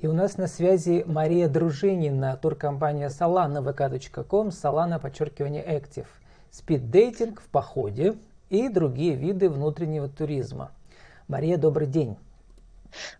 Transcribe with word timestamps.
И 0.00 0.06
у 0.06 0.14
нас 0.14 0.38
на 0.38 0.46
связи 0.46 1.04
Мария 1.06 1.46
Дружинина, 1.46 2.34
туркомпания 2.40 3.10
Solana, 3.10 3.62
vk.com, 3.62 4.48
Solana, 4.48 4.98
подчеркивание, 4.98 5.62
Active. 5.62 6.06
Спиддейтинг 6.50 7.42
в 7.42 7.48
походе 7.48 8.16
и 8.48 8.70
другие 8.70 9.14
виды 9.14 9.50
внутреннего 9.50 10.08
туризма. 10.08 10.70
Мария, 11.28 11.58
добрый 11.58 11.86
день. 11.86 12.16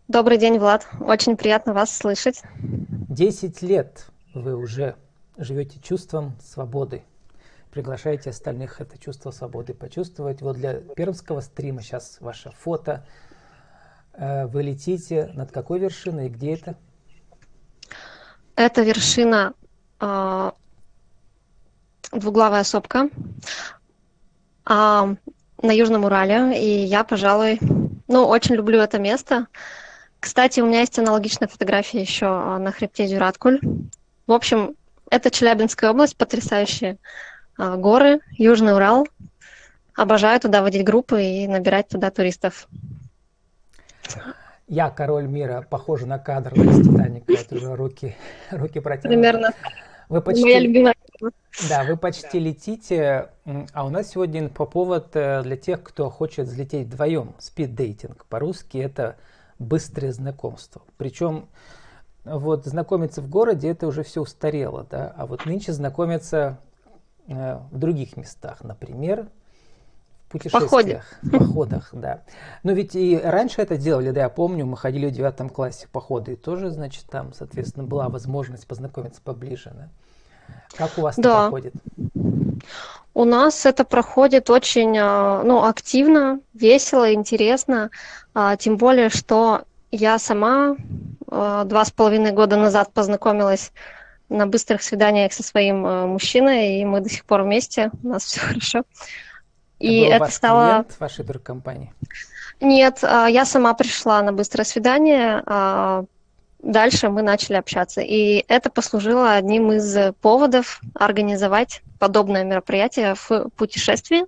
Добрый 0.09 0.39
день, 0.39 0.59
Влад. 0.59 0.89
Очень 1.01 1.37
приятно 1.37 1.75
вас 1.75 1.95
слышать. 1.95 2.43
Десять 2.59 3.61
лет 3.61 4.07
вы 4.33 4.57
уже 4.57 4.97
живете 5.37 5.79
чувством 5.81 6.33
свободы. 6.41 7.03
Приглашаете 7.73 8.31
остальных 8.31 8.81
это 8.81 8.97
чувство 8.97 9.33
свободы 9.33 9.75
почувствовать. 9.75 10.41
Вот 10.41 10.57
для 10.57 10.81
пермского 10.81 11.41
стрима 11.41 11.83
сейчас 11.83 12.17
ваше 12.21 12.51
фото. 12.53 13.05
Э, 14.15 14.47
вы 14.47 14.63
летите 14.63 15.31
над 15.35 15.51
какой 15.51 15.79
вершиной 15.79 16.27
и 16.27 16.31
где 16.31 16.55
это? 16.55 16.77
Это 18.57 18.83
вершина 18.83 19.55
э, 20.01 20.51
двуглавая 22.13 22.65
сопка 22.65 23.09
э, 23.09 23.11
на 24.67 25.17
Южном 25.73 26.05
Урале. 26.05 26.61
И 26.61 26.85
я, 26.85 27.05
пожалуй, 27.05 27.59
ну, 28.09 28.27
очень 28.27 28.57
люблю 28.57 28.81
это 28.81 28.99
место. 28.99 29.47
Кстати, 30.21 30.61
у 30.61 30.67
меня 30.67 30.81
есть 30.81 30.99
аналогичная 30.99 31.49
фотография 31.49 32.01
еще 32.01 32.27
а, 32.27 32.59
на 32.59 32.73
хребте 32.73 33.09
Дюраткуль. 33.09 33.59
В 34.27 34.33
общем, 34.33 34.75
это 35.11 35.31
Челябинская 35.31 35.91
область, 35.91 36.17
потрясающие 36.17 36.99
а, 37.57 37.77
горы, 37.77 38.21
Южный 38.33 38.75
Урал. 38.75 39.09
Обожаю 39.95 40.39
туда 40.39 40.63
водить 40.63 40.85
группы 40.85 41.23
и 41.23 41.49
набирать 41.49 41.89
туда 41.89 42.11
туристов. 42.11 42.69
Я 44.69 44.91
король 44.91 45.27
мира, 45.27 45.67
похоже 45.69 46.07
на 46.07 46.19
кадр 46.19 46.55
из 46.55 46.87
Титаника. 46.87 47.33
Это 47.33 47.57
уже 47.57 47.75
руки, 47.75 48.17
руки 48.51 48.81
протянуты. 48.81 49.09
Примерно. 49.09 49.51
Вы 50.09 50.21
почти... 50.21 50.43
Моя 50.43 50.61
любимая. 50.61 50.95
Да, 51.69 51.85
вы 51.85 51.97
почти 51.97 52.39
летите, 52.39 53.31
а 53.73 53.85
у 53.85 53.91
нас 53.91 54.11
сегодня 54.11 54.49
по 54.49 54.67
повод 54.67 55.11
э, 55.15 55.43
для 55.43 55.57
тех, 55.57 55.83
кто 55.83 56.09
хочет 56.09 56.47
взлететь 56.47 56.87
вдвоем. 56.87 57.35
Спид-дейтинг. 57.39 58.25
По-русски 58.29 58.79
это 58.79 59.17
быстрое 59.59 60.13
знакомство. 60.13 60.83
Причем 60.97 61.49
вот 62.25 62.65
знакомиться 62.67 63.23
в 63.23 63.29
городе 63.29 63.69
это 63.69 63.87
уже 63.87 64.03
все 64.03 64.23
устарело, 64.23 64.87
да, 64.91 65.13
а 65.17 65.27
вот 65.27 65.47
нынче 65.47 65.73
знакомиться 65.73 66.59
э, 67.27 67.59
в 67.71 67.79
других 67.79 68.17
местах, 68.17 68.63
например, 68.63 69.29
путешествиях, 70.31 70.71
Походе. 70.71 71.03
походах, 71.31 71.89
да. 71.93 72.23
Но 72.63 72.73
ведь 72.73 72.95
и 72.95 73.19
раньше 73.23 73.61
это 73.61 73.77
делали, 73.77 74.11
да, 74.11 74.23
я 74.23 74.29
помню, 74.29 74.65
мы 74.65 74.77
ходили 74.77 75.07
в 75.07 75.13
девятом 75.13 75.51
классе 75.51 75.89
походы, 75.91 76.33
и 76.33 76.37
тоже, 76.37 76.71
значит, 76.71 77.05
там, 77.11 77.33
соответственно, 77.35 77.85
была 77.85 78.09
возможность 78.09 78.67
познакомиться 78.67 79.21
поближе, 79.23 79.73
да. 79.75 79.89
Как 80.77 80.97
у 80.97 81.03
вас 81.03 81.17
да. 81.17 81.31
это 81.31 81.39
проходит? 81.43 81.75
У 83.13 83.25
нас 83.25 83.67
это 83.67 83.85
проходит 83.85 84.51
очень 84.51 84.97
а, 84.99 85.43
ну, 85.43 85.65
активно, 85.65 86.41
весело, 86.55 87.13
интересно. 87.13 87.91
А, 88.35 88.57
тем 88.57 88.77
более, 88.77 89.09
что 89.09 89.63
я 89.91 90.19
сама 90.19 90.77
а, 91.27 91.65
два 91.65 91.85
с 91.85 91.91
половиной 91.91 92.31
года 92.31 92.57
назад 92.57 92.93
познакомилась 92.93 93.73
на 94.29 94.47
быстрых 94.47 94.83
свиданиях 94.83 95.33
со 95.33 95.43
своим 95.43 95.83
мужчиной, 96.09 96.81
и 96.81 96.85
мы 96.85 97.01
до 97.01 97.09
сих 97.09 97.25
пор 97.25 97.43
вместе, 97.43 97.91
у 98.05 98.09
нас 98.09 98.25
все 98.25 98.41
хорошо. 98.47 98.85
И 99.81 100.03
это, 100.03 100.25
это 100.25 100.33
стало... 100.33 100.67
клиент 100.69 101.01
вашей 101.01 101.25
туркомпании? 101.25 101.93
Нет, 102.61 102.99
я 103.03 103.45
сама 103.45 103.75
пришла 103.75 104.23
на 104.23 104.33
быстрое 104.33 104.65
свидание, 104.65 105.43
дальше 106.63 107.09
мы 107.09 107.23
начали 107.23 107.57
общаться. 107.57 108.03
И 108.03 108.45
это 108.49 108.69
послужило 108.71 109.33
одним 109.33 109.73
из 109.73 110.15
поводов 110.21 110.81
организовать 110.95 111.83
подобное 111.99 112.45
мероприятие 112.45 113.15
в 113.15 113.49
путешествии, 113.57 114.27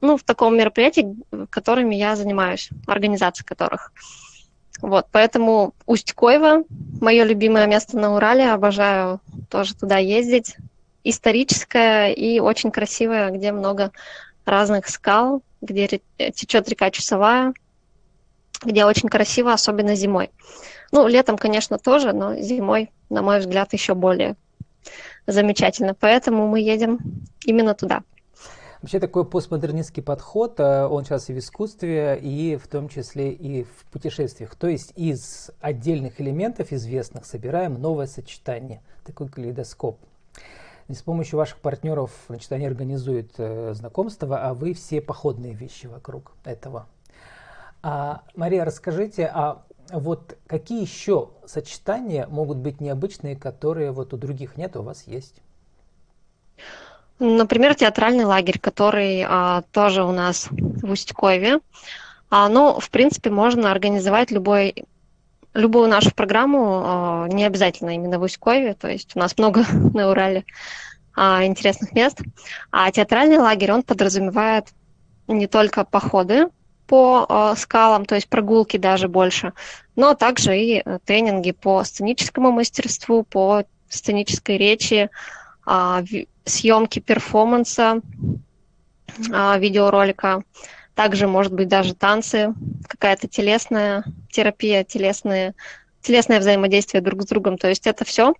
ну, 0.00 0.16
в 0.16 0.24
таком 0.24 0.56
мероприятии, 0.56 1.16
которыми 1.48 1.94
я 1.94 2.16
занимаюсь, 2.16 2.70
организацией 2.86 3.46
которых. 3.46 3.92
Вот, 4.82 5.06
поэтому 5.12 5.72
Усть-Койва, 5.86 6.64
мое 7.00 7.24
любимое 7.24 7.66
место 7.66 7.96
на 7.96 8.16
Урале, 8.16 8.50
обожаю 8.50 9.20
тоже 9.48 9.74
туда 9.76 9.98
ездить. 9.98 10.56
Историческое 11.04 12.12
и 12.12 12.40
очень 12.40 12.70
красивое, 12.70 13.30
где 13.30 13.52
много 13.52 13.92
разных 14.44 14.88
скал, 14.88 15.42
где 15.60 16.00
течет 16.34 16.68
река 16.68 16.90
Чусовая, 16.90 17.54
где 18.64 18.84
очень 18.84 19.08
красиво, 19.08 19.52
особенно 19.52 19.94
зимой. 19.94 20.30
Ну, 20.92 21.06
летом, 21.06 21.36
конечно, 21.36 21.78
тоже, 21.78 22.12
но 22.12 22.36
зимой, 22.36 22.90
на 23.10 23.22
мой 23.22 23.40
взгляд, 23.40 23.72
еще 23.72 23.94
более 23.94 24.36
замечательно. 25.26 25.94
Поэтому 25.94 26.46
мы 26.46 26.60
едем 26.60 26.98
именно 27.44 27.74
туда. 27.74 28.02
Вообще 28.84 29.00
такой 29.00 29.24
постмодернистский 29.24 30.02
подход, 30.02 30.60
э, 30.60 30.86
он 30.86 31.06
сейчас 31.06 31.30
и 31.30 31.32
в 31.32 31.38
искусстве, 31.38 32.18
и 32.20 32.56
в 32.56 32.68
том 32.68 32.90
числе 32.90 33.32
и 33.32 33.64
в 33.64 33.86
путешествиях. 33.90 34.54
То 34.56 34.68
есть 34.68 34.92
из 34.94 35.50
отдельных 35.62 36.20
элементов 36.20 36.70
известных 36.70 37.24
собираем 37.24 37.80
новое 37.80 38.06
сочетание, 38.06 38.82
такой 39.02 39.30
калейдоскоп. 39.30 39.98
И 40.88 40.94
с 40.94 41.02
помощью 41.02 41.38
ваших 41.38 41.58
партнеров 41.58 42.10
значит, 42.28 42.52
они 42.52 42.66
организуют 42.66 43.32
э, 43.38 43.72
знакомства, 43.74 44.42
а 44.42 44.54
вы 44.54 44.74
все 44.74 45.00
походные 45.00 45.54
вещи 45.54 45.86
вокруг 45.86 46.32
этого. 46.44 46.86
А, 47.82 48.22
Мария, 48.34 48.64
расскажите, 48.64 49.30
а 49.32 49.62
вот 49.90 50.36
какие 50.46 50.82
еще 50.82 51.30
сочетания 51.46 52.26
могут 52.26 52.58
быть 52.58 52.80
необычные, 52.80 53.36
которые 53.36 53.92
вот 53.92 54.12
у 54.12 54.16
других 54.16 54.56
нет, 54.56 54.76
а 54.76 54.80
у 54.80 54.82
вас 54.82 55.04
есть? 55.06 55.36
Например, 57.18 57.74
театральный 57.74 58.24
лагерь, 58.24 58.58
который 58.58 59.24
а, 59.26 59.62
тоже 59.72 60.02
у 60.04 60.12
нас 60.12 60.48
в 60.50 60.90
Усть-Койве. 60.90 61.60
А, 62.30 62.48
ну, 62.48 62.80
в 62.80 62.90
принципе, 62.90 63.30
можно 63.30 63.70
организовать 63.70 64.30
любой, 64.30 64.84
любую 65.54 65.88
нашу 65.88 66.10
программу, 66.12 66.82
а, 66.84 67.28
не 67.28 67.44
обязательно 67.44 67.94
именно 67.94 68.18
в 68.18 68.22
Усть-Койве, 68.22 68.74
то 68.74 68.88
есть 68.88 69.12
у 69.14 69.18
нас 69.18 69.38
много 69.38 69.64
на 69.94 70.10
Урале 70.10 70.44
а, 71.14 71.44
интересных 71.44 71.92
мест. 71.92 72.20
А 72.70 72.90
театральный 72.90 73.38
лагерь, 73.38 73.72
он 73.72 73.82
подразумевает 73.82 74.68
не 75.28 75.46
только 75.46 75.84
походы 75.84 76.48
по 76.86 77.24
э, 77.26 77.54
скалам, 77.56 78.04
то 78.04 78.14
есть 78.14 78.28
прогулки 78.28 78.76
даже 78.76 79.08
больше, 79.08 79.54
но 79.96 80.12
также 80.12 80.58
и 80.58 80.82
э, 80.84 80.98
тренинги 81.02 81.52
по 81.52 81.82
сценическому 81.82 82.52
мастерству, 82.52 83.22
по 83.22 83.64
сценической 83.88 84.58
речи, 84.58 85.08
съемки 86.44 86.98
перформанса, 86.98 88.02
видеоролика. 89.16 90.42
Также, 90.94 91.26
может 91.26 91.52
быть, 91.52 91.68
даже 91.68 91.94
танцы, 91.94 92.54
какая-то 92.88 93.26
телесная 93.28 94.04
терапия, 94.30 94.84
телесные, 94.84 95.54
телесное 96.02 96.38
взаимодействие 96.38 97.00
друг 97.00 97.22
с 97.22 97.26
другом. 97.26 97.58
То 97.58 97.68
есть 97.68 97.86
это 97.86 98.04
все 98.04 98.34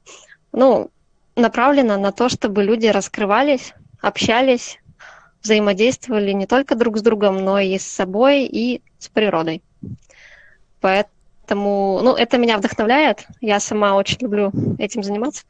ну, 0.54 0.90
направлено 1.36 1.98
на 1.98 2.12
то, 2.12 2.28
чтобы 2.28 2.62
люди 2.62 2.86
раскрывались, 2.86 3.74
общались, 4.00 4.78
взаимодействовали 5.42 6.32
не 6.32 6.46
только 6.46 6.76
друг 6.76 6.96
с 6.96 7.02
другом, 7.02 7.44
но 7.44 7.58
и 7.58 7.78
с 7.78 7.86
собой, 7.86 8.44
и 8.44 8.80
с 8.98 9.08
природой. 9.08 9.62
Поэтому, 10.80 12.00
ну, 12.02 12.14
это 12.14 12.38
меня 12.38 12.56
вдохновляет. 12.56 13.26
Я 13.40 13.58
сама 13.60 13.96
очень 13.96 14.18
люблю 14.20 14.52
этим 14.78 15.02
заниматься. 15.02 15.42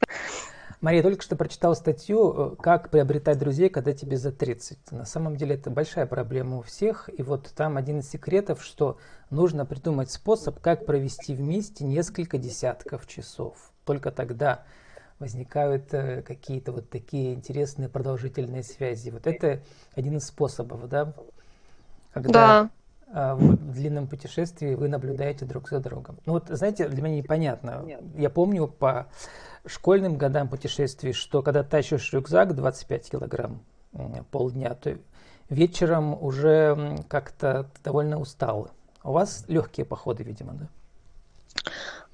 Мария, 0.85 1.01
только 1.01 1.23
что 1.23 1.35
прочитала 1.35 1.73
статью 1.73 2.51
э, 2.53 2.55
«Как 2.61 2.91
приобретать 2.91 3.39
друзей, 3.39 3.69
когда 3.69 3.91
тебе 3.91 4.17
за 4.17 4.29
30». 4.29 4.77
На 4.91 5.05
самом 5.05 5.35
деле 5.35 5.55
это 5.55 5.71
большая 5.71 6.05
проблема 6.05 6.59
у 6.59 6.61
всех. 6.61 7.09
И 7.17 7.23
вот 7.23 7.51
там 7.55 7.77
один 7.77 8.01
из 8.01 8.09
секретов, 8.11 8.63
что 8.63 8.99
нужно 9.31 9.65
придумать 9.65 10.11
способ, 10.11 10.59
как 10.59 10.85
провести 10.85 11.33
вместе 11.33 11.85
несколько 11.85 12.37
десятков 12.37 13.07
часов. 13.07 13.71
Только 13.83 14.11
тогда 14.11 14.63
возникают 15.17 15.91
э, 15.91 16.21
какие-то 16.21 16.71
вот 16.71 16.87
такие 16.87 17.33
интересные 17.33 17.89
продолжительные 17.89 18.61
связи. 18.61 19.09
Вот 19.09 19.25
это 19.25 19.63
один 19.95 20.17
из 20.17 20.27
способов, 20.27 20.87
да, 20.87 21.13
когда 22.13 22.31
да. 22.31 22.69
Э, 23.15 23.33
в 23.33 23.71
длинном 23.71 24.07
путешествии 24.07 24.75
вы 24.75 24.89
наблюдаете 24.89 25.45
друг 25.45 25.69
за 25.69 25.79
другом. 25.79 26.17
Ну 26.25 26.33
вот, 26.33 26.49
знаете, 26.49 26.89
для 26.89 27.01
меня 27.01 27.15
непонятно. 27.15 27.81
Нет. 27.85 28.01
Я 28.17 28.29
помню 28.29 28.67
по 28.67 29.07
школьным 29.65 30.17
годам 30.17 30.49
путешествий, 30.49 31.13
что 31.13 31.41
когда 31.41 31.63
тащишь 31.63 32.11
рюкзак 32.11 32.53
25 32.53 33.11
килограмм 33.11 33.61
полдня, 34.31 34.73
то 34.73 34.97
вечером 35.49 36.21
уже 36.21 36.97
как-то 37.07 37.69
довольно 37.85 38.19
устал. 38.19 38.71
У 39.01 39.13
вас 39.13 39.45
легкие 39.47 39.85
походы, 39.85 40.23
видимо, 40.23 40.53
да? 40.53 40.67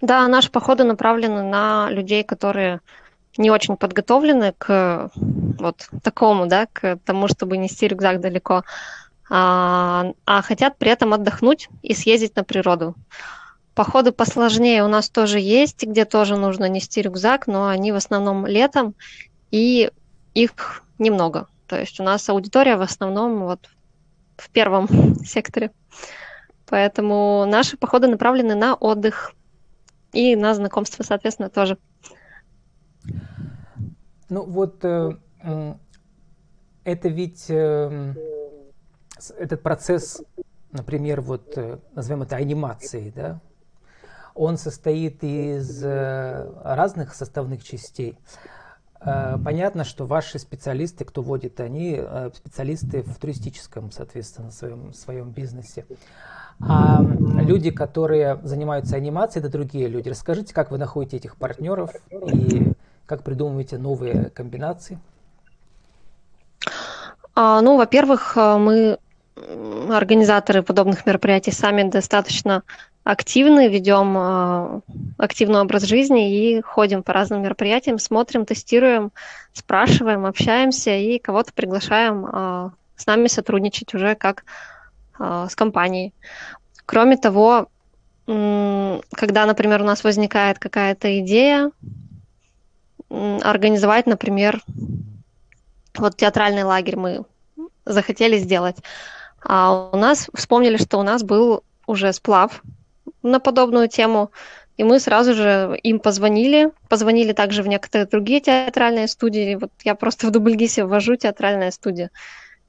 Да, 0.01 0.27
наши 0.27 0.51
походы 0.51 0.83
направлены 0.83 1.41
на 1.41 1.89
людей, 1.89 2.23
которые 2.23 2.79
не 3.37 3.49
очень 3.49 3.75
подготовлены 3.75 4.53
к 4.55 5.09
вот 5.15 5.89
такому, 6.03 6.45
да, 6.45 6.67
к 6.71 6.97
тому, 7.05 7.27
чтобы 7.27 7.57
нести 7.57 7.87
рюкзак 7.87 8.19
далеко, 8.19 8.63
а, 9.33 10.11
а 10.25 10.41
хотят 10.41 10.77
при 10.77 10.91
этом 10.91 11.13
отдохнуть 11.13 11.69
и 11.81 11.93
съездить 11.93 12.35
на 12.35 12.43
природу. 12.43 12.95
походы 13.73 14.11
посложнее 14.11 14.83
у 14.83 14.89
нас 14.89 15.09
тоже 15.09 15.39
есть, 15.39 15.83
где 15.83 16.03
тоже 16.03 16.35
нужно 16.35 16.67
нести 16.67 17.01
рюкзак, 17.01 17.47
но 17.47 17.69
они 17.69 17.93
в 17.93 17.95
основном 17.95 18.45
летом, 18.45 18.93
и 19.49 19.89
их 20.33 20.83
немного. 20.99 21.47
То 21.67 21.79
есть 21.79 21.97
у 22.01 22.03
нас 22.03 22.27
аудитория 22.27 22.75
в 22.75 22.81
основном 22.81 23.45
вот 23.45 23.69
в 24.35 24.49
первом 24.49 24.89
секторе. 25.23 25.71
Поэтому 26.67 27.45
наши 27.47 27.77
походы 27.77 28.07
направлены 28.07 28.55
на 28.55 28.75
отдых 28.75 29.33
и 30.11 30.35
на 30.35 30.53
знакомство, 30.55 31.03
соответственно, 31.03 31.49
тоже. 31.49 31.77
Ну 34.27 34.43
вот 34.43 34.83
э, 34.83 35.11
это 36.83 37.07
ведь 37.07 37.45
э, 37.47 38.13
этот 39.29 39.61
процесс, 39.61 40.23
например, 40.71 41.21
вот 41.21 41.57
э, 41.57 41.77
назовем 41.93 42.23
это 42.23 42.37
анимацией, 42.37 43.11
да, 43.11 43.39
он 44.33 44.57
состоит 44.57 45.23
из 45.23 45.83
э, 45.83 46.51
разных 46.63 47.13
составных 47.13 47.63
частей. 47.63 48.17
Э, 49.01 49.37
понятно, 49.43 49.83
что 49.83 50.07
ваши 50.07 50.39
специалисты, 50.39 51.05
кто 51.05 51.21
водит, 51.21 51.59
они 51.59 52.01
специалисты 52.33 53.03
в 53.03 53.17
туристическом, 53.17 53.91
соответственно, 53.91 54.51
своем, 54.51 54.93
своем 54.93 55.31
бизнесе. 55.31 55.85
А 56.63 57.01
люди, 57.01 57.71
которые 57.71 58.39
занимаются 58.43 58.95
анимацией, 58.95 59.43
это 59.43 59.51
другие 59.51 59.87
люди. 59.87 60.09
Расскажите, 60.09 60.53
как 60.53 60.69
вы 60.69 60.77
находите 60.77 61.17
этих 61.17 61.35
партнеров 61.35 61.91
и 62.11 62.73
как 63.07 63.23
придумываете 63.23 63.79
новые 63.79 64.29
комбинации? 64.29 64.99
А, 67.33 67.61
ну, 67.61 67.77
во-первых, 67.77 68.35
мы 68.35 68.99
организаторы 69.35 70.61
подобных 70.63 71.05
мероприятий 71.05 71.51
сами 71.51 71.89
достаточно 71.89 72.63
активны, 73.03 73.67
ведем 73.67 74.15
э, 74.17 74.81
активный 75.17 75.61
образ 75.61 75.83
жизни 75.83 76.55
и 76.57 76.61
ходим 76.61 77.01
по 77.01 77.13
разным 77.13 77.41
мероприятиям, 77.41 77.97
смотрим, 77.97 78.45
тестируем, 78.45 79.11
спрашиваем, 79.53 80.25
общаемся 80.25 80.95
и 80.95 81.17
кого-то 81.17 81.51
приглашаем 81.53 82.25
э, 82.25 82.69
с 82.95 83.05
нами 83.07 83.27
сотрудничать 83.27 83.93
уже 83.95 84.15
как 84.15 84.43
э, 85.19 85.47
с 85.49 85.55
компанией. 85.55 86.13
Кроме 86.85 87.17
того, 87.17 87.67
когда, 88.25 89.45
например, 89.45 89.81
у 89.81 89.85
нас 89.85 90.03
возникает 90.03 90.59
какая-то 90.59 91.19
идея, 91.19 91.71
организовать, 93.09 94.05
например, 94.05 94.61
вот 95.95 96.15
театральный 96.15 96.63
лагерь 96.63 96.95
мы 96.97 97.25
захотели 97.85 98.37
сделать. 98.37 98.77
А 99.43 99.89
у 99.91 99.97
нас 99.97 100.29
вспомнили, 100.33 100.77
что 100.77 100.99
у 100.99 101.03
нас 101.03 101.23
был 101.23 101.63
уже 101.87 102.13
сплав 102.13 102.61
на 103.23 103.39
подобную 103.39 103.87
тему, 103.87 104.31
и 104.77 104.83
мы 104.83 104.99
сразу 104.99 105.33
же 105.33 105.77
им 105.83 105.99
позвонили, 105.99 106.71
позвонили 106.89 107.33
также 107.33 107.61
в 107.63 107.67
некоторые 107.67 108.07
другие 108.07 108.39
театральные 108.39 109.07
студии. 109.07 109.55
Вот 109.55 109.71
я 109.83 109.95
просто 109.95 110.27
в 110.27 110.31
Дубльгисе 110.31 110.85
ввожу 110.85 111.15
театральная 111.15 111.71
студия. 111.71 112.09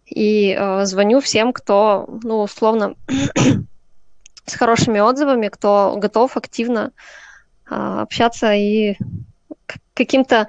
И 0.06 0.56
э, 0.58 0.84
звоню 0.84 1.20
всем, 1.20 1.52
кто, 1.52 2.06
ну, 2.22 2.42
условно, 2.42 2.96
с 4.46 4.54
хорошими 4.54 5.00
отзывами, 5.00 5.48
кто 5.48 5.94
готов 5.96 6.36
активно 6.36 6.92
э, 7.70 7.74
общаться 7.74 8.52
и 8.52 8.96
каким-то 9.94 10.48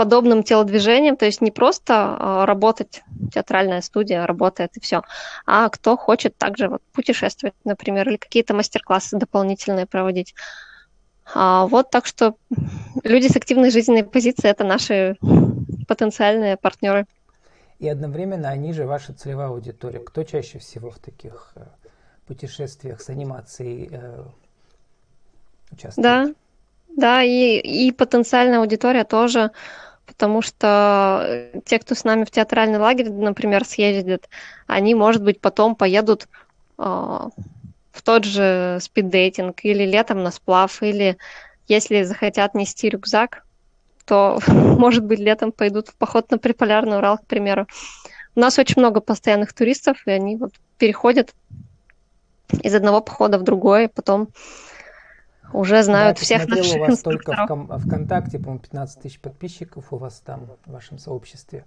подобным 0.00 0.42
телодвижением, 0.42 1.18
то 1.18 1.26
есть 1.26 1.42
не 1.42 1.50
просто 1.50 1.92
э, 2.18 2.44
работать, 2.46 3.02
театральная 3.34 3.82
студия 3.82 4.24
работает 4.24 4.74
и 4.78 4.80
все, 4.80 5.02
а 5.44 5.68
кто 5.68 5.98
хочет 5.98 6.38
также 6.38 6.68
вот 6.68 6.80
путешествовать, 6.94 7.54
например, 7.64 8.08
или 8.08 8.16
какие-то 8.16 8.54
мастер-классы 8.54 9.18
дополнительные 9.18 9.84
проводить. 9.84 10.34
А, 11.34 11.66
вот 11.66 11.90
так 11.90 12.06
что 12.06 12.34
люди 13.04 13.28
с 13.28 13.36
активной 13.36 13.70
жизненной 13.70 14.04
позицией– 14.04 14.50
это 14.52 14.64
наши 14.64 15.18
потенциальные 15.86 16.56
партнеры. 16.56 17.04
И 17.78 17.86
одновременно 17.86 18.48
они 18.48 18.72
же 18.72 18.86
ваша 18.86 19.12
целевая 19.12 19.48
аудитория. 19.48 19.98
Кто 19.98 20.24
чаще 20.24 20.60
всего 20.60 20.90
в 20.90 20.98
таких 20.98 21.52
э, 21.56 21.66
путешествиях 22.26 23.02
с 23.02 23.10
анимацией 23.10 23.90
э, 23.92 24.24
участвует? 25.70 26.02
Да, 26.02 26.34
да, 26.96 27.22
и, 27.22 27.58
и 27.58 27.92
потенциальная 27.92 28.60
аудитория 28.60 29.04
тоже 29.04 29.50
потому 30.10 30.42
что 30.42 31.22
э, 31.24 31.60
те, 31.64 31.78
кто 31.78 31.94
с 31.94 32.02
нами 32.02 32.24
в 32.24 32.32
театральный 32.32 32.80
лагерь, 32.80 33.10
например, 33.10 33.64
съездят, 33.64 34.28
они, 34.66 34.96
может 34.96 35.22
быть, 35.22 35.40
потом 35.40 35.76
поедут 35.76 36.26
э, 36.78 36.82
в 36.82 38.02
тот 38.02 38.24
же 38.24 38.78
спиддейтинг 38.80 39.64
или 39.64 39.84
летом 39.84 40.24
на 40.24 40.32
сплав, 40.32 40.82
или 40.82 41.16
если 41.68 42.02
захотят 42.02 42.54
нести 42.54 42.88
рюкзак, 42.88 43.44
то, 44.04 44.40
может 44.48 45.04
быть, 45.04 45.20
летом 45.20 45.52
пойдут 45.52 45.88
в 45.88 45.94
поход 45.94 46.28
на 46.32 46.38
приполярный 46.38 46.96
Урал, 46.96 47.18
к 47.18 47.26
примеру. 47.26 47.68
У 48.34 48.40
нас 48.40 48.58
очень 48.58 48.80
много 48.80 49.00
постоянных 49.00 49.52
туристов, 49.52 50.02
и 50.06 50.10
они 50.10 50.36
вот 50.36 50.52
переходят 50.76 51.34
из 52.64 52.74
одного 52.74 53.00
похода 53.00 53.38
в 53.38 53.44
другой, 53.44 53.88
потом 53.88 54.30
уже 55.52 55.82
знают 55.82 56.18
да, 56.18 56.22
всех 56.22 56.48
наших 56.48 56.76
у 56.76 56.78
вас 56.80 57.00
только 57.00 57.46
в 57.48 57.78
ВКонтакте, 57.86 58.38
по-моему, 58.38 58.60
15 58.60 59.02
тысяч 59.02 59.20
подписчиков 59.20 59.92
у 59.92 59.96
вас 59.96 60.20
там, 60.24 60.48
в 60.64 60.72
вашем 60.72 60.98
сообществе. 60.98 61.64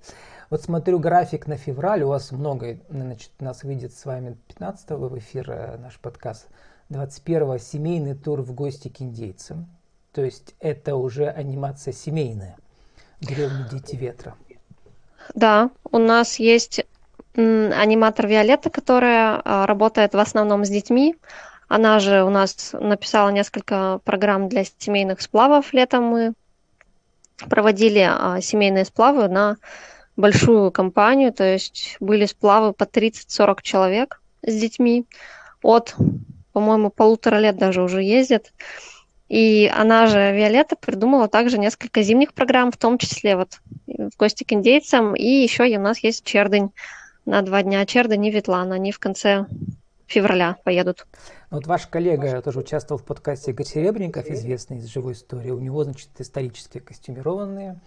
Вот 0.49 0.61
смотрю 0.61 0.99
график 0.99 1.47
на 1.47 1.57
февраль, 1.57 2.03
у 2.03 2.09
вас 2.09 2.31
много, 2.31 2.79
значит, 2.89 3.31
нас 3.39 3.63
выйдет 3.63 3.93
с 3.93 4.05
вами 4.05 4.37
15 4.47 4.89
в 4.91 5.17
эфир 5.17 5.51
э, 5.51 5.77
наш 5.77 5.99
подкаст, 5.99 6.47
21 6.89 7.59
семейный 7.59 8.15
тур 8.15 8.41
в 8.41 8.53
гости 8.53 8.87
к 8.89 9.01
индейцам. 9.01 9.67
То 10.13 10.23
есть 10.23 10.55
это 10.59 10.95
уже 10.95 11.27
анимация 11.27 11.91
семейная, 11.91 12.57
деревни 13.19 13.65
Дети 13.71 13.95
Ветра. 13.95 14.35
Да, 15.33 15.71
у 15.91 15.97
нас 15.97 16.37
есть 16.37 16.85
аниматор 17.35 18.27
Виолетта, 18.27 18.69
которая 18.69 19.41
а, 19.43 19.65
работает 19.65 20.13
в 20.13 20.19
основном 20.19 20.65
с 20.65 20.69
детьми. 20.69 21.15
Она 21.73 21.97
же 21.97 22.23
у 22.23 22.29
нас 22.29 22.69
написала 22.73 23.29
несколько 23.29 23.99
программ 24.03 24.47
для 24.47 24.63
семейных 24.63 25.21
сплавов. 25.21 25.73
Летом 25.73 26.03
мы 26.03 26.33
проводили 27.49 28.07
а, 28.07 28.41
семейные 28.41 28.85
сплавы 28.85 29.27
на 29.27 29.57
большую 30.15 30.69
компанию, 30.69 31.33
то 31.33 31.43
есть 31.43 31.97
были 31.99 32.27
сплавы 32.27 32.73
по 32.73 32.83
30-40 32.83 33.57
человек 33.63 34.21
с 34.43 34.53
детьми. 34.53 35.07
От, 35.63 35.95
по-моему, 36.51 36.91
полутора 36.91 37.37
лет 37.37 37.57
даже 37.57 37.81
уже 37.81 38.03
ездят. 38.03 38.53
И 39.27 39.67
она 39.75 40.05
же, 40.05 40.31
Виолетта, 40.31 40.75
придумала 40.75 41.27
также 41.27 41.57
несколько 41.57 42.03
зимних 42.03 42.35
программ, 42.35 42.71
в 42.71 42.77
том 42.77 42.99
числе 42.99 43.35
вот 43.35 43.61
в 43.87 44.15
гости 44.19 44.43
к 44.43 44.53
индейцам. 44.53 45.15
И 45.15 45.25
еще 45.25 45.63
у 45.75 45.81
нас 45.81 45.97
есть 46.03 46.23
чердень 46.23 46.69
на 47.25 47.41
два 47.41 47.63
дня. 47.63 47.83
Чердень 47.87 48.27
и 48.27 48.29
Ветлан. 48.29 48.71
Они 48.73 48.91
в 48.91 48.99
конце 48.99 49.47
февраля 50.13 50.57
поедут. 50.63 51.07
Вот 51.49 51.67
ваш 51.67 51.87
коллега 51.87 52.41
тоже 52.41 52.59
участвовал 52.59 53.01
в 53.01 53.05
подкасте 53.05 53.51
Игорь 53.51 53.65
Серебренников, 53.65 54.27
известный 54.27 54.77
из 54.77 54.85
живой 54.85 55.13
истории. 55.13 55.49
У 55.49 55.59
него, 55.59 55.83
значит, 55.83 56.09
исторические 56.19 56.81
костюмированные 56.81 57.79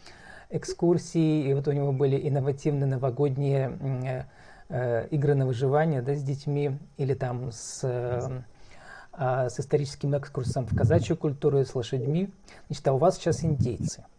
экскурсии, 0.51 1.49
и 1.49 1.55
вот 1.55 1.69
у 1.69 1.73
него 1.73 1.93
были 1.93 2.29
инновативные 2.29 2.87
новогодние 2.87 3.79
э, 3.81 4.25
э, 4.69 5.09
игры 5.11 5.35
на 5.35 5.47
выживание 5.47 6.03
да, 6.03 6.15
с 6.15 6.23
детьми, 6.23 6.79
или 6.97 7.15
там 7.15 7.51
с, 7.53 7.81
э, 7.83 8.43
э, 9.19 9.49
с 9.49 9.61
историческим 9.61 10.17
экскурсом 10.17 10.67
в 10.67 10.77
казачью 10.77 11.17
культуру, 11.17 11.65
с 11.65 11.75
лошадьми. 11.75 12.31
Значит, 12.67 12.89
а 12.89 12.93
у 12.93 12.99
вас 12.99 13.17
сейчас 13.17 13.45
индейцы– 13.45 14.05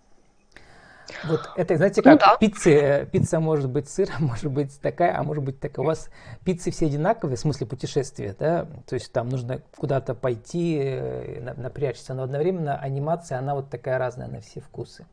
вот 1.25 1.41
это, 1.55 1.77
знаете, 1.77 2.01
ну 2.03 2.11
как 2.11 2.13
ну, 2.13 2.19
да. 2.19 2.37
пиццы, 2.37 2.73
э, 2.73 3.05
пицца 3.05 3.39
может 3.39 3.69
быть 3.69 3.89
сыр, 3.89 4.09
может 4.19 4.51
быть 4.51 4.79
такая, 4.81 5.17
а 5.17 5.23
может 5.23 5.43
быть 5.43 5.59
такая. 5.59 5.83
У 5.83 5.87
вас 5.87 6.09
пиццы 6.43 6.71
все 6.71 6.87
одинаковые, 6.87 7.37
в 7.37 7.39
смысле 7.39 7.67
путешествия, 7.67 8.35
да? 8.37 8.67
То 8.87 8.95
есть 8.95 9.11
там 9.11 9.29
нужно 9.29 9.61
куда-то 9.77 10.15
пойти, 10.15 10.77
э, 10.79 11.53
напрячься, 11.57 12.13
но 12.13 12.23
одновременно 12.23 12.77
анимация, 12.77 13.39
она 13.39 13.55
вот 13.55 13.69
такая 13.69 13.97
разная 13.97 14.27
на 14.27 14.41
все 14.41 14.59
вкусы. 14.59 15.05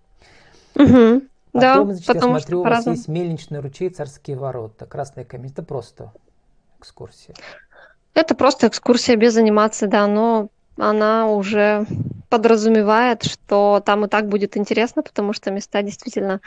Угу. 0.75 1.23
Потом, 1.53 1.89
да, 1.89 1.95
значит, 1.95 2.15
я 2.15 2.21
смотрю, 2.21 2.61
у 2.61 2.65
вас 2.65 2.87
есть 2.87 3.07
мельничный 3.07 3.61
ручей, 3.61 3.89
царские 3.89 4.37
ворота, 4.37 4.87
красная 4.87 5.25
камень. 5.25 5.51
Это 5.51 5.63
просто 5.63 6.13
экскурсия. 6.81 7.35
Это 8.13 8.35
просто 8.35 8.67
экскурсия 8.67 9.17
без 9.17 9.37
анимации, 9.37 9.87
да, 9.87 10.07
но 10.07 10.49
она 10.77 11.29
уже 11.29 11.87
подразумевает, 12.29 13.25
что 13.25 13.83
там 13.85 14.05
и 14.05 14.09
так 14.09 14.29
будет 14.29 14.57
интересно, 14.57 15.03
потому 15.03 15.33
что 15.33 15.51
места 15.51 15.83
действительно 15.83 16.41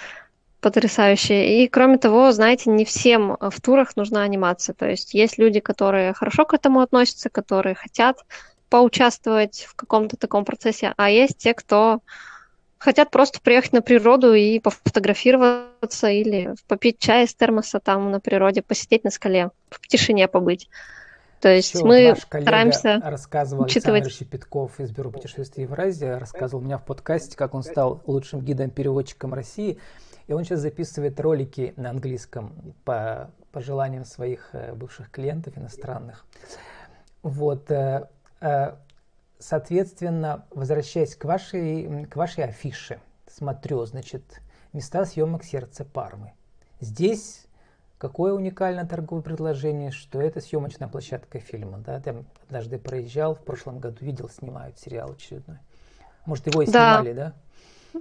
потрясающие. 0.59 1.63
И 1.63 1.67
кроме 1.67 1.97
того, 1.97 2.31
знаете, 2.31 2.69
не 2.69 2.83
всем 2.83 3.37
в 3.39 3.61
турах 3.61 3.95
нужна 3.95 4.21
анимация. 4.23 4.73
То 4.73 4.89
есть 4.89 5.13
есть 5.13 5.37
люди, 5.37 5.59
которые 5.59 6.13
хорошо 6.13 6.45
к 6.45 6.53
этому 6.53 6.81
относятся, 6.81 7.29
которые 7.29 7.75
хотят 7.75 8.17
поучаствовать 8.69 9.65
в 9.69 9.75
каком-то 9.75 10.17
таком 10.17 10.43
процессе, 10.43 10.93
а 10.97 11.09
есть 11.09 11.37
те, 11.37 11.53
кто 11.53 12.01
хотят 12.77 13.11
просто 13.11 13.39
приехать 13.39 13.73
на 13.73 13.81
природу 13.81 14.33
и 14.33 14.59
пофотографироваться 14.59 16.09
или 16.09 16.53
попить 16.67 16.99
чай 16.99 17.25
из 17.25 17.33
термоса 17.33 17.79
там 17.79 18.11
на 18.11 18.19
природе, 18.19 18.61
посидеть 18.61 19.03
на 19.03 19.09
скале, 19.09 19.51
в 19.69 19.87
тишине 19.87 20.27
побыть. 20.27 20.69
То 21.39 21.49
есть 21.49 21.73
Еще 21.75 21.85
мы 21.85 22.09
ваш 22.09 22.21
стараемся 22.21 22.99
рассказывал 23.03 23.65
учитывать... 23.65 24.03
Александр 24.03 24.25
Щепетков 24.25 24.79
из 24.79 24.91
Бюро 24.91 25.11
путешествий 25.11 25.63
Евразия, 25.63 26.17
рассказывал 26.17 26.63
у 26.63 26.65
меня 26.65 26.77
в 26.77 26.85
подкасте, 26.85 27.37
как 27.37 27.53
он 27.53 27.63
стал 27.63 28.01
лучшим 28.07 28.41
гидом-переводчиком 28.41 29.33
России. 29.33 29.77
И 30.25 30.33
он 30.33 30.43
сейчас 30.43 30.59
записывает 30.59 31.19
ролики 31.19 31.73
на 31.77 31.91
английском 31.91 32.75
по, 32.83 33.31
по 33.51 33.61
желаниям 33.61 34.03
своих 34.03 34.49
э, 34.53 34.73
бывших 34.73 35.09
клиентов 35.09 35.57
иностранных. 35.57 36.25
Вот, 37.21 37.71
э, 37.71 38.09
э, 38.41 38.73
соответственно, 39.39 40.45
возвращаясь 40.51 41.15
к 41.15 41.23
вашей, 41.23 42.05
к 42.07 42.15
вашей 42.15 42.43
афише, 42.43 42.99
смотрю, 43.27 43.85
значит, 43.85 44.41
места 44.73 45.05
съемок 45.05 45.43
сердца 45.43 45.85
Пармы. 45.85 46.33
Здесь 46.81 47.46
какое 47.97 48.33
уникальное 48.33 48.85
торговое 48.85 49.23
предложение, 49.23 49.91
что 49.91 50.21
это 50.21 50.41
съемочная 50.41 50.87
площадка 50.87 51.39
фильма. 51.39 51.79
Да? 51.79 51.99
Ты 51.99 52.15
однажды 52.47 52.77
проезжал, 52.77 53.35
в 53.35 53.43
прошлом 53.43 53.79
году 53.79 53.97
видел, 54.01 54.29
снимают 54.29 54.79
сериал 54.79 55.11
очередной. 55.11 55.57
Может, 56.25 56.47
его 56.47 56.61
и 56.61 56.65
снимали, 56.65 57.13
да? 57.13 57.33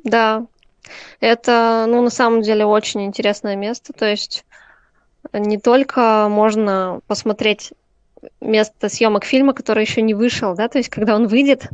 Да. 0.04 0.46
Это, 1.20 1.86
ну, 1.88 2.02
на 2.02 2.10
самом 2.10 2.42
деле, 2.42 2.64
очень 2.64 3.04
интересное 3.04 3.56
место. 3.56 3.92
То 3.92 4.06
есть 4.06 4.44
не 5.32 5.58
только 5.58 6.28
можно 6.28 7.00
посмотреть 7.06 7.72
место 8.40 8.88
съемок 8.88 9.24
фильма, 9.24 9.52
который 9.52 9.84
еще 9.84 10.02
не 10.02 10.14
вышел, 10.14 10.54
да, 10.54 10.68
то 10.68 10.78
есть 10.78 10.90
когда 10.90 11.14
он 11.14 11.26
выйдет, 11.26 11.68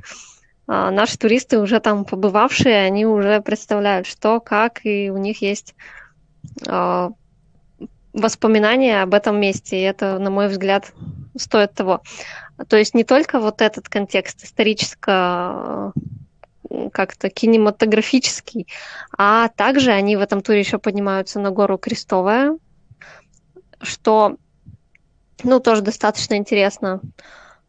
а, 0.67 0.91
наши 0.91 1.19
туристы 1.19 1.59
уже 1.59 1.81
там 1.81 2.05
побывавшие, 2.05 2.85
они 2.85 3.07
уже 3.07 3.41
представляют, 3.41 4.07
что, 4.07 4.41
как, 4.41 4.85
и 4.85 5.11
у 5.11 5.17
них 5.17 5.43
есть 5.43 5.75
а, 6.67 7.11
воспоминания 8.13 9.03
об 9.03 9.15
этом 9.15 9.41
месте, 9.41 9.79
и 9.79 9.83
это, 9.83 10.19
на 10.19 10.31
мой 10.31 10.49
взгляд, 10.49 10.93
стоит 11.37 11.75
того. 11.75 12.03
То 12.69 12.77
есть 12.77 12.95
не 12.95 13.05
только 13.05 13.41
вот 13.41 13.63
этот 13.63 13.89
контекст 13.89 14.45
историческо 14.45 15.93
как-то 16.93 17.29
кинематографический, 17.29 18.67
а 19.17 19.49
также 19.49 19.91
они 19.91 20.17
в 20.17 20.21
этом 20.21 20.43
туре 20.43 20.61
еще 20.61 20.79
поднимаются 20.79 21.41
на 21.41 21.51
гору 21.51 21.79
Крестовая, 21.79 22.57
что, 23.81 24.37
ну, 25.43 25.61
тоже 25.61 25.83
достаточно 25.83 26.35
интересно. 26.35 27.01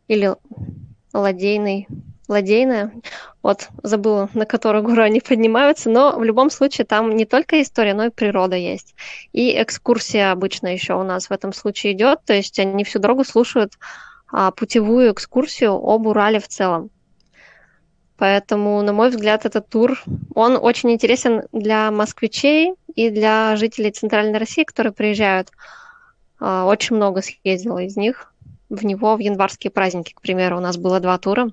Или 0.07 0.35
ладейный, 1.13 1.87
ладейная. 2.33 2.91
Вот, 3.41 3.69
забыла, 3.81 4.29
на 4.33 4.45
которую 4.45 4.83
гору 4.83 5.01
они 5.01 5.21
поднимаются, 5.21 5.89
но 5.89 6.17
в 6.17 6.23
любом 6.23 6.49
случае 6.49 6.85
там 6.85 7.15
не 7.15 7.25
только 7.25 7.61
история, 7.61 7.93
но 7.93 8.05
и 8.05 8.09
природа 8.09 8.55
есть. 8.55 8.95
И 9.31 9.61
экскурсия 9.61 10.31
обычно 10.31 10.67
еще 10.67 10.95
у 10.95 11.03
нас 11.03 11.29
в 11.29 11.31
этом 11.31 11.53
случае 11.53 11.93
идет, 11.93 12.19
то 12.25 12.33
есть 12.33 12.59
они 12.59 12.83
всю 12.83 12.99
дорогу 12.99 13.23
слушают 13.23 13.73
а, 14.31 14.51
путевую 14.51 15.13
экскурсию 15.13 15.73
об 15.73 16.07
Урале 16.07 16.39
в 16.39 16.47
целом. 16.47 16.89
Поэтому, 18.17 18.81
на 18.81 18.93
мой 18.93 19.09
взгляд, 19.09 19.45
этот 19.45 19.67
тур, 19.69 20.01
он 20.35 20.57
очень 20.61 20.91
интересен 20.91 21.43
для 21.51 21.91
москвичей 21.91 22.75
и 22.95 23.09
для 23.09 23.55
жителей 23.55 23.91
Центральной 23.91 24.39
России, 24.39 24.63
которые 24.63 24.93
приезжают. 24.93 25.51
А, 26.39 26.65
очень 26.65 26.95
много 26.95 27.21
съездила 27.21 27.79
из 27.79 27.95
них 27.97 28.33
в 28.69 28.85
него 28.85 29.15
в 29.15 29.19
январские 29.19 29.71
праздники, 29.71 30.13
к 30.13 30.21
примеру. 30.21 30.57
У 30.57 30.61
нас 30.61 30.77
было 30.77 30.99
два 30.99 31.17
тура. 31.17 31.49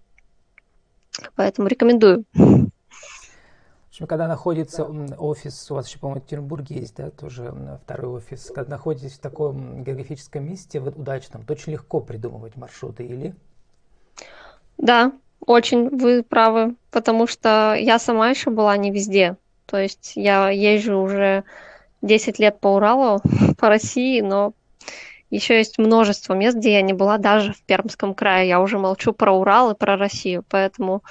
Поэтому 1.37 1.69
рекомендую. 1.69 2.25
В 2.35 3.93
общем, 3.93 4.07
когда 4.07 4.29
находится 4.29 4.85
офис, 4.85 5.71
у 5.71 5.75
вас 5.75 5.89
еще, 5.89 5.99
по-моему, 5.99 6.21
в 6.21 6.23
Екатеринбурге 6.23 6.77
есть, 6.77 6.97
да, 6.97 7.11
тоже 7.11 7.53
второй 7.85 8.19
офис. 8.19 8.51
Когда 8.55 8.77
находитесь 8.77 9.15
в 9.15 9.21
таком 9.21 9.83
географическом 9.83 10.45
месте, 10.45 10.81
удачном, 10.81 11.43
то 11.43 11.53
очень 11.53 11.73
легко 11.73 12.01
придумывать 12.01 12.57
маршруты, 12.57 13.05
или? 13.05 13.35
Да, 14.79 15.13
очень 15.47 15.89
вы 15.89 16.23
правы, 16.23 16.77
потому 16.91 17.27
что 17.27 17.75
я 17.75 17.99
сама 17.99 18.31
еще 18.31 18.51
была 18.51 18.77
не 18.77 18.91
везде. 18.91 19.37
То 19.67 19.79
есть 19.79 20.13
я 20.17 20.51
езжу 20.51 20.99
уже 20.99 21.45
10 22.03 22.39
лет 22.39 22.61
по 22.61 22.69
Уралу, 22.77 23.21
по 23.59 23.69
России, 23.69 24.21
но 24.21 24.53
еще 25.31 25.59
есть 25.59 25.79
множество 25.79 26.35
мест, 26.35 26.57
где 26.57 26.75
я 26.75 26.83
не 26.83 26.93
была 26.93 27.19
даже 27.19 27.53
в 27.53 27.63
Пермском 27.63 28.15
крае. 28.15 28.49
Я 28.49 28.61
уже 28.61 28.79
молчу 28.79 29.13
про 29.13 29.33
Урал 29.33 29.71
и 29.71 29.77
про 29.77 29.97
Россию, 29.97 30.45
поэтому 30.49 31.03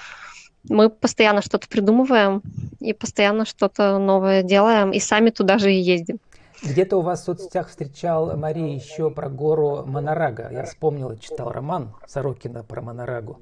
мы 0.67 0.89
постоянно 0.89 1.41
что-то 1.41 1.67
придумываем 1.67 2.41
и 2.79 2.93
постоянно 2.93 3.45
что-то 3.45 3.97
новое 3.97 4.43
делаем, 4.43 4.91
и 4.91 4.99
сами 4.99 5.29
туда 5.29 5.57
же 5.57 5.73
и 5.73 5.79
ездим. 5.79 6.19
Где-то 6.61 6.97
у 6.97 7.01
вас 7.01 7.21
в 7.21 7.25
соцсетях 7.25 7.69
встречал 7.69 8.35
Мария 8.35 8.75
еще 8.75 9.09
про 9.09 9.29
гору 9.29 9.85
Монорага. 9.85 10.49
Я 10.51 10.65
вспомнил 10.65 11.17
читал 11.17 11.51
роман 11.51 11.93
Сорокина 12.05 12.63
про 12.63 12.81
Монорагу. 12.81 13.39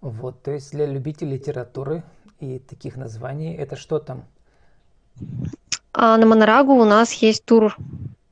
Вот, 0.00 0.42
то 0.42 0.50
есть 0.50 0.72
для 0.72 0.86
любителей 0.86 1.34
литературы 1.34 2.02
и 2.40 2.58
таких 2.58 2.96
названий, 2.96 3.54
это 3.54 3.76
что 3.76 3.98
там? 3.98 4.24
А 5.92 6.16
на 6.16 6.24
Монорагу 6.24 6.72
у 6.72 6.84
нас 6.84 7.12
есть 7.12 7.44
тур 7.44 7.76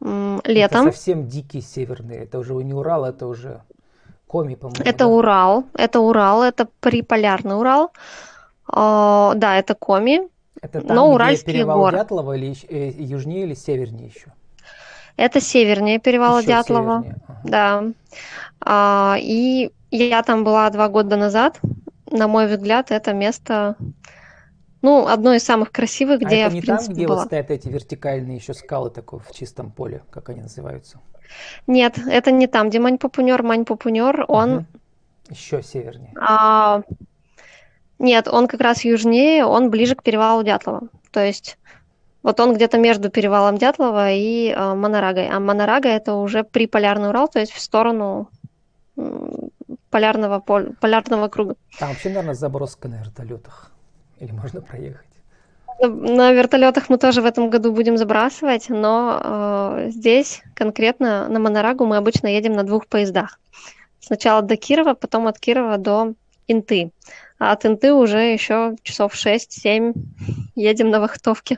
летом. 0.00 0.86
Это 0.86 0.92
совсем 0.92 1.28
дикий 1.28 1.60
северный, 1.60 2.16
это 2.16 2.38
уже 2.38 2.54
не 2.54 2.72
Урал, 2.72 3.04
это 3.04 3.26
уже 3.26 3.62
Коми, 4.26 4.54
по-моему. 4.54 4.82
Это 4.84 4.98
да? 4.98 5.06
Урал, 5.06 5.64
это 5.74 6.00
Урал, 6.00 6.42
это 6.42 6.68
приполярный 6.80 7.56
Урал. 7.56 7.92
Uh, 8.68 9.34
да, 9.34 9.56
это 9.56 9.74
Коми. 9.74 10.28
Это 10.62 10.80
там, 10.80 10.96
но 10.96 11.16
где 11.16 11.42
перевал 11.42 11.78
горы. 11.78 11.98
Дятлова 11.98 12.36
или 12.36 12.54
э, 12.68 12.92
южнее 12.98 13.44
или 13.44 13.54
севернее 13.54 14.08
еще? 14.08 14.32
Это 15.16 15.40
севернее 15.40 15.98
перевала 15.98 16.38
еще 16.38 16.48
Дятлова. 16.48 17.02
Севернее. 17.02 17.22
Ага. 17.26 17.40
Да. 17.44 17.84
А, 18.60 19.16
и 19.18 19.70
я 19.90 20.22
там 20.22 20.44
была 20.44 20.70
два 20.70 20.88
года 20.88 21.16
назад. 21.16 21.58
На 22.10 22.28
мой 22.28 22.46
взгляд, 22.46 22.90
это 22.90 23.12
место 23.12 23.76
ну, 24.82 25.06
одно 25.06 25.34
из 25.34 25.42
самых 25.42 25.72
красивых, 25.72 26.20
где 26.20 26.36
а 26.36 26.38
я, 26.38 26.48
в 26.48 26.54
не 26.54 26.62
принципе, 26.62 26.86
там, 26.86 26.94
где 26.94 27.06
была. 27.06 27.16
вот 27.18 27.26
стоят 27.26 27.50
эти 27.50 27.68
вертикальные 27.68 28.36
еще 28.36 28.54
скалы 28.54 28.90
такой 28.90 29.20
в 29.20 29.32
чистом 29.32 29.70
поле, 29.70 30.02
как 30.10 30.30
они 30.30 30.42
называются? 30.42 31.00
Нет, 31.66 31.98
это 31.98 32.30
не 32.30 32.46
там, 32.46 32.70
где 32.70 32.80
Мань-Папунер. 32.80 33.42
Мань-Папунер, 33.42 34.24
он... 34.28 34.50
Угу. 34.52 34.64
Еще 35.30 35.62
севернее. 35.62 36.12
А... 36.20 36.82
Нет, 37.98 38.28
он 38.28 38.48
как 38.48 38.60
раз 38.60 38.84
южнее, 38.84 39.44
он 39.44 39.70
ближе 39.70 39.94
к 39.94 40.02
перевалу 40.02 40.42
Дятлова. 40.42 40.88
То 41.12 41.24
есть 41.24 41.58
вот 42.22 42.40
он 42.40 42.54
где-то 42.54 42.78
между 42.78 43.10
перевалом 43.10 43.58
Дятлова 43.58 44.10
и 44.10 44.50
э, 44.50 44.74
Монорагой. 44.74 45.28
А 45.28 45.40
Монорага 45.40 45.88
это 45.88 46.14
уже 46.14 46.44
приполярный 46.44 47.10
Урал, 47.10 47.28
то 47.28 47.38
есть 47.38 47.52
в 47.52 47.60
сторону 47.60 48.28
полярного, 49.90 50.40
полярного 50.40 51.28
круга. 51.28 51.56
Там 51.78 51.90
вообще, 51.90 52.08
наверное, 52.08 52.34
заброска 52.34 52.88
на 52.88 52.96
вертолетах. 52.96 53.72
Или 54.20 54.32
можно 54.32 54.60
проехать? 54.60 55.06
На 55.82 56.32
вертолетах 56.32 56.90
мы 56.90 56.98
тоже 56.98 57.22
в 57.22 57.26
этом 57.26 57.48
году 57.48 57.72
будем 57.72 57.96
забрасывать, 57.96 58.68
но 58.68 59.18
э, 59.22 59.90
здесь 59.90 60.42
конкретно 60.54 61.26
на 61.28 61.38
Монорагу 61.38 61.86
мы 61.86 61.96
обычно 61.96 62.26
едем 62.26 62.52
на 62.52 62.64
двух 62.64 62.86
поездах. 62.86 63.40
Сначала 63.98 64.42
до 64.42 64.56
Кирова, 64.56 64.92
потом 64.92 65.26
от 65.26 65.38
Кирова 65.38 65.78
до 65.78 66.12
Инты. 66.48 66.90
А 67.38 67.52
от 67.52 67.64
Инты 67.64 67.94
уже 67.94 68.18
еще 68.18 68.76
часов 68.82 69.14
6-7 69.14 69.94
едем 70.54 70.90
на 70.90 71.00
вахтовке. 71.00 71.56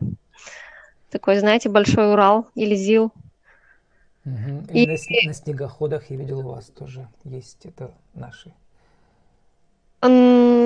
Такой, 1.10 1.38
знаете, 1.40 1.68
большой 1.68 2.12
Урал 2.12 2.46
или 2.54 2.76
ЗИЛ. 2.76 3.12
Угу. 4.24 4.66
И, 4.72 4.84
И 4.84 4.86
на, 4.86 5.28
на 5.28 5.34
снегоходах 5.34 6.10
я 6.10 6.16
видел 6.16 6.46
у 6.46 6.52
вас 6.52 6.66
тоже 6.66 7.08
есть 7.24 7.66
это 7.66 7.90
наши 8.14 8.52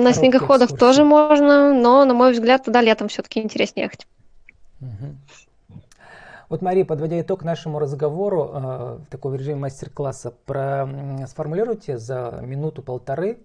на 0.03 0.13
снегоходах 0.13 0.69
экскурсии. 0.69 0.79
тоже 0.79 1.03
можно, 1.03 1.73
но, 1.73 2.05
на 2.05 2.13
мой 2.13 2.31
взгляд, 2.31 2.63
туда 2.63 2.81
летом 2.81 3.07
все-таки 3.07 3.41
интереснее 3.41 3.85
ехать. 3.85 4.07
Угу. 4.81 5.15
Вот, 6.49 6.61
Мария, 6.61 6.85
подводя 6.85 7.19
итог 7.19 7.43
нашему 7.43 7.77
разговору 7.77 8.45
э, 8.45 8.99
в 9.01 9.05
таком 9.09 9.35
режиме 9.35 9.57
мастер-класса, 9.57 10.33
про, 10.45 10.87
сформулируйте 11.27 11.97
за 11.97 12.39
минуту-полторы, 12.41 13.31
э, 13.31 13.37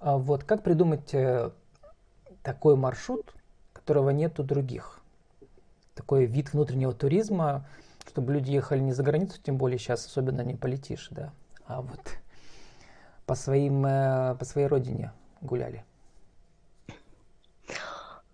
вот 0.00 0.44
как 0.44 0.62
придумать 0.62 1.12
э, 1.12 1.50
такой 2.42 2.76
маршрут, 2.76 3.34
которого 3.74 4.10
нет 4.10 4.40
у 4.40 4.42
других. 4.42 5.00
Такой 5.94 6.24
вид 6.24 6.54
внутреннего 6.54 6.94
туризма, 6.94 7.66
чтобы 8.08 8.32
люди 8.32 8.52
ехали 8.52 8.80
не 8.80 8.92
за 8.92 9.02
границу, 9.02 9.38
тем 9.42 9.58
более 9.58 9.78
сейчас 9.78 10.06
особенно 10.06 10.40
не 10.40 10.54
полетишь, 10.54 11.08
да, 11.10 11.32
а 11.66 11.82
вот 11.82 12.00
по, 13.26 13.34
своим, 13.34 13.84
э, 13.84 14.34
по 14.38 14.44
своей 14.46 14.66
родине 14.66 15.12
гуляли? 15.40 15.84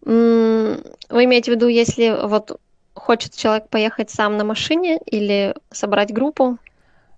Вы 0.03 1.25
имеете 1.25 1.51
в 1.51 1.55
виду, 1.55 1.67
если 1.67 2.27
вот 2.27 2.61
хочет 2.95 3.35
человек 3.35 3.69
поехать 3.69 4.11
сам 4.11 4.37
на 4.37 4.45
машине 4.45 4.99
или 5.07 5.55
собрать 5.71 6.13
группу? 6.13 6.59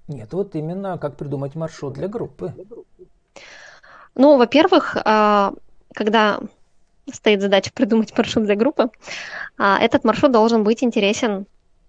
Нет, 0.09 0.33
вот 0.33 0.55
именно 0.55 0.99
как 0.99 1.17
придумать 1.17 1.55
маршрут 1.55 1.95
для 1.95 2.09
группы. 2.09 2.55
Ну, 4.15 4.39
во-первых, 4.39 4.97
а, 5.05 5.53
когда 5.95 6.41
стоит 7.13 7.41
задача 7.41 7.71
придумать 7.73 8.17
маршрут 8.17 8.47
для 8.47 8.57
группы, 8.57 8.91
а, 9.59 9.79
этот 9.79 10.05
маршрут 10.05 10.33
должен 10.33 10.65
быть 10.65 10.83
интересен 10.83 11.47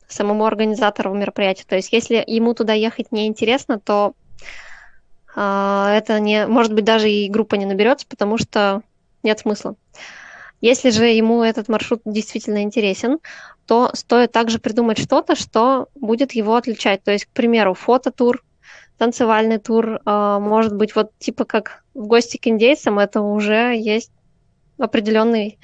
самому 0.08 0.46
организатору 0.46 1.14
мероприятия. 1.14 1.66
То 1.66 1.76
есть, 1.76 1.94
если 1.94 2.24
ему 2.28 2.54
туда 2.54 2.74
ехать 2.74 3.12
неинтересно, 3.12 3.80
то 3.80 4.14
это 5.34 6.20
не, 6.20 6.48
может 6.48 6.74
быть, 6.74 6.86
даже 6.86 7.10
и 7.10 7.30
группа 7.30 7.56
не 7.56 7.66
наберется, 7.66 8.06
потому 8.08 8.38
что 8.38 8.82
нет 9.24 9.40
смысла. 9.40 9.76
Если 10.62 10.90
же 10.90 11.06
ему 11.06 11.44
этот 11.44 11.70
маршрут 11.70 12.02
действительно 12.04 12.64
интересен, 12.64 13.20
то 13.66 13.92
стоит 13.94 14.32
также 14.32 14.60
придумать 14.60 15.00
что-то, 15.00 15.36
что 15.36 15.88
будет 15.96 16.34
его 16.34 16.56
отличать. 16.56 17.04
То 17.04 17.12
есть, 17.12 17.26
к 17.26 17.30
примеру, 17.30 17.74
фототур, 17.74 18.44
танцевальный 18.98 19.60
тур, 19.60 20.02
а, 20.06 20.40
может 20.40 20.76
быть, 20.76 20.96
вот 20.96 21.18
типа 21.20 21.46
как 21.46 21.84
в 21.94 22.06
гости 22.08 22.38
к 22.38 22.48
индейцам, 22.48 23.00
это 23.00 23.22
уже 23.22 23.76
есть 23.78 24.12
определенный 24.78 25.60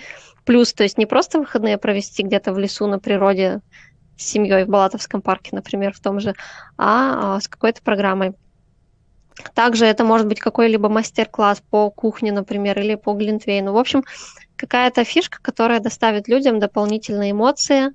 плюс. 0.46 0.74
То 0.74 0.84
есть 0.84 0.98
не 0.98 1.06
просто 1.06 1.40
выходные 1.40 1.78
провести 1.78 2.24
где-то 2.24 2.54
в 2.54 2.60
лесу 2.60 2.88
на 2.88 3.00
природе 3.00 3.62
с 4.18 4.24
семьей 4.24 4.64
в 4.64 4.70
Балатовском 4.70 5.22
парке, 5.22 5.50
например, 5.54 5.94
в 5.94 6.00
том 6.00 6.22
же, 6.22 6.36
а, 6.78 7.36
а 7.36 7.42
с 7.42 7.50
какой-то 7.50 7.82
программой. 7.82 8.34
Также 9.54 9.86
это 9.86 10.04
может 10.04 10.27
быть 10.27 10.39
какой-либо 10.39 10.89
мастер-класс 10.89 11.62
по 11.70 11.89
кухне, 11.89 12.32
например, 12.32 12.80
или 12.80 12.96
по 12.96 13.13
глинтвейну. 13.13 13.74
В 13.74 13.77
общем, 13.77 14.04
какая-то 14.56 15.04
фишка, 15.04 15.39
которая 15.42 15.80
доставит 15.80 16.27
людям 16.27 16.60
дополнительные 16.60 17.32
эмоции, 17.32 17.94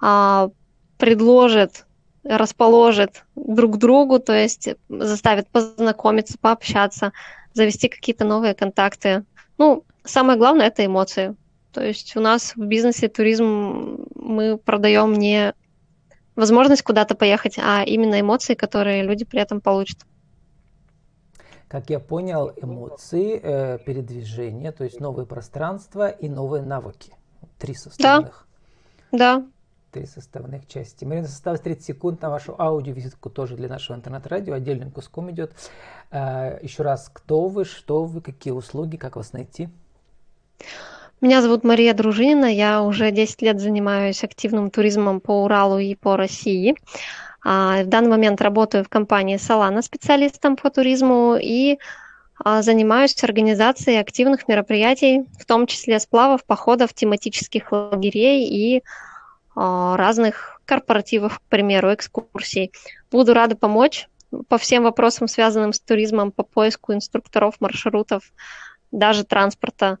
а, 0.00 0.50
предложит, 0.98 1.86
расположит 2.24 3.24
друг 3.36 3.78
другу, 3.78 4.18
то 4.18 4.32
есть 4.32 4.68
заставит 4.88 5.48
познакомиться, 5.48 6.38
пообщаться, 6.38 7.12
завести 7.54 7.88
какие-то 7.88 8.24
новые 8.24 8.54
контакты. 8.54 9.24
Ну, 9.58 9.84
самое 10.04 10.38
главное– 10.38 10.66
это 10.68 10.84
эмоции. 10.84 11.36
То 11.72 11.84
есть 11.84 12.16
у 12.16 12.20
нас 12.20 12.54
в 12.54 12.64
бизнесе 12.64 13.08
туризм 13.08 14.06
мы 14.14 14.58
продаем 14.58 15.14
не 15.14 15.54
возможность 16.36 16.82
куда-то 16.82 17.14
поехать, 17.14 17.58
а 17.58 17.82
именно 17.84 18.20
эмоции, 18.20 18.54
которые 18.54 19.02
люди 19.02 19.24
при 19.24 19.40
этом 19.40 19.60
получат. 19.60 19.98
Как 21.72 21.88
я 21.88 22.00
понял, 22.00 22.52
эмоции, 22.60 23.40
э, 23.42 23.78
передвижение, 23.78 24.72
то 24.72 24.84
есть 24.84 25.00
новые 25.00 25.24
пространства 25.24 26.10
и 26.10 26.28
новые 26.28 26.62
навыки. 26.62 27.14
Три 27.58 27.72
составных. 27.72 28.46
Да. 29.10 29.38
да. 29.38 29.46
Три 29.90 30.04
составных 30.04 30.68
части. 30.68 31.06
Марина, 31.06 31.28
осталось 31.28 31.60
30 31.60 31.82
секунд 31.82 32.20
на 32.20 32.28
вашу 32.28 32.54
аудиовизитку 32.58 33.30
тоже 33.30 33.56
для 33.56 33.70
нашего 33.70 33.96
интернет-радио. 33.96 34.52
Отдельным 34.52 34.90
куском 34.90 35.30
идет. 35.30 35.52
Э, 36.10 36.58
еще 36.60 36.82
раз, 36.82 37.10
кто 37.10 37.48
вы, 37.48 37.64
что 37.64 38.04
вы, 38.04 38.20
какие 38.20 38.52
услуги, 38.52 38.96
как 38.96 39.16
вас 39.16 39.32
найти? 39.32 39.70
Меня 41.22 41.40
зовут 41.40 41.64
Мария 41.64 41.94
Дружинина. 41.94 42.52
Я 42.52 42.82
уже 42.82 43.10
10 43.10 43.40
лет 43.40 43.60
занимаюсь 43.60 44.22
активным 44.22 44.70
туризмом 44.70 45.20
по 45.20 45.42
Уралу 45.44 45.78
и 45.78 45.94
по 45.94 46.18
России. 46.18 46.76
А, 47.44 47.82
в 47.82 47.86
данный 47.86 48.10
момент 48.10 48.40
работаю 48.40 48.84
в 48.84 48.88
компании 48.88 49.36
Solana 49.36 49.82
специалистом 49.82 50.56
по 50.56 50.70
туризму 50.70 51.36
и 51.40 51.78
а, 52.38 52.62
занимаюсь 52.62 53.22
организацией 53.22 53.98
активных 53.98 54.48
мероприятий, 54.48 55.28
в 55.38 55.44
том 55.44 55.66
числе 55.66 55.98
сплавов, 56.00 56.44
походов, 56.44 56.94
тематических 56.94 57.72
лагерей 57.72 58.48
и 58.48 58.82
а, 59.54 59.96
разных 59.96 60.60
корпоративов, 60.64 61.38
к 61.38 61.42
примеру, 61.48 61.92
экскурсий. 61.92 62.72
Буду 63.10 63.34
рада 63.34 63.56
помочь 63.56 64.08
по 64.48 64.56
всем 64.56 64.84
вопросам, 64.84 65.28
связанным 65.28 65.72
с 65.72 65.80
туризмом, 65.80 66.32
по 66.32 66.42
поиску 66.42 66.94
инструкторов, 66.94 67.60
маршрутов, 67.60 68.32
даже 68.90 69.24
транспорта. 69.24 69.98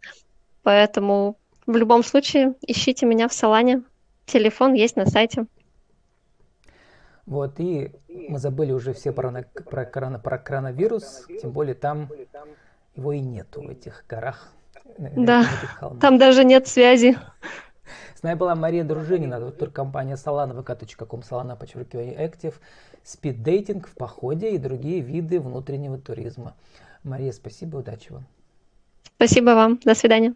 Поэтому 0.62 1.36
в 1.66 1.76
любом 1.76 2.02
случае 2.02 2.54
ищите 2.62 3.04
меня 3.04 3.28
в 3.28 3.32
Салане. 3.32 3.82
Телефон 4.26 4.74
есть 4.74 4.96
на 4.96 5.06
сайте. 5.06 5.46
Вот, 7.26 7.60
и 7.60 7.92
мы 8.28 8.38
забыли 8.38 8.72
уже 8.72 8.92
все 8.92 9.12
про, 9.12 9.44
про, 9.70 9.84
корона, 9.84 10.18
про 10.18 10.38
коронавирус, 10.38 11.26
тем 11.40 11.52
более 11.52 11.74
там 11.74 12.08
его 12.96 13.12
и 13.12 13.20
нету 13.20 13.62
в 13.62 13.70
этих 13.70 14.04
горах. 14.08 14.52
Да, 14.98 15.46
там 16.00 16.18
даже 16.18 16.44
нет 16.44 16.66
связи. 16.66 17.16
С 18.14 18.22
нами 18.22 18.36
была 18.36 18.54
Мария 18.54 18.84
Дружинина, 18.84 19.50
туркомпания 19.50 20.16
Solana, 20.16 20.54
vk.com, 20.62 21.20
Solana, 21.20 21.56
подчеркивание, 21.56 22.14
Active, 22.14 22.54
спиддейтинг 23.02 23.88
в 23.88 23.94
походе 23.94 24.50
и 24.50 24.58
другие 24.58 25.00
виды 25.00 25.40
внутреннего 25.40 25.98
туризма. 25.98 26.54
Мария, 27.02 27.32
спасибо, 27.32 27.78
удачи 27.78 28.12
вам. 28.12 28.26
Спасибо 29.16 29.50
вам, 29.50 29.80
до 29.84 29.94
свидания. 29.94 30.34